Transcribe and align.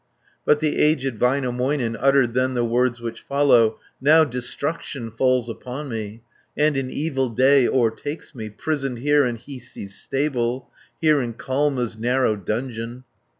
But 0.45 0.61
the 0.61 0.77
aged 0.79 1.19
Väinämöinen, 1.19 1.95
Uttered 1.99 2.33
then 2.33 2.55
the 2.55 2.65
words 2.65 2.99
which 2.99 3.21
follow: 3.21 3.77
"Now 4.01 4.23
destruction 4.23 5.11
falls 5.11 5.47
upon 5.47 5.89
me, 5.89 6.23
And 6.57 6.75
an 6.75 6.89
evil 6.89 7.29
day 7.29 7.67
o'ertakes 7.67 8.33
me, 8.33 8.49
Prisoned 8.49 8.97
here 8.97 9.27
in 9.27 9.37
Hiisi's 9.37 9.93
stable, 9.93 10.71
Here 10.99 11.21
in 11.21 11.33
Kalma's 11.35 11.99
narrow 11.99 12.35
dungeon." 12.35 13.03